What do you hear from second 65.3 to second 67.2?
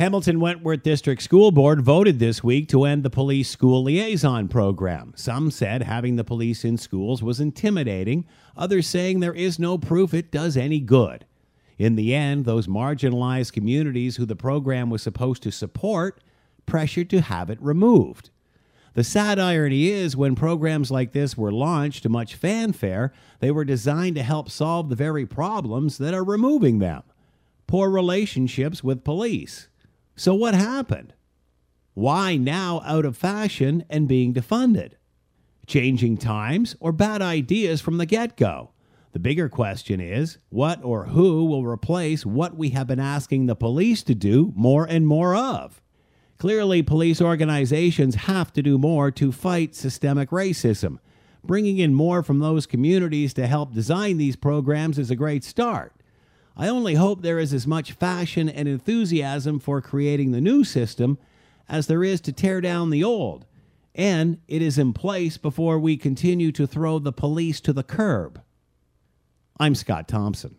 before we continue to throw the